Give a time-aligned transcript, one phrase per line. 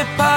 [0.00, 0.29] whip up.